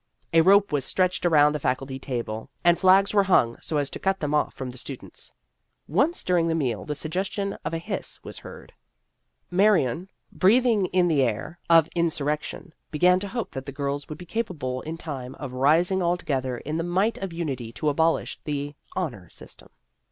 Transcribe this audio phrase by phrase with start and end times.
[0.33, 3.99] A rope was stretched around the Faculty table, and flags were hung so as to
[3.99, 5.31] cut them off from the students.
[5.87, 8.73] Once during the meal the suggestion of a hiss was heard.
[9.51, 13.71] Marion, breathing in the air of no Vassar Studies insurrection, began to hope that the
[13.71, 17.31] girls would be capable in time of rising all to gether in the might of
[17.31, 19.69] unity to abolish the" Honor System."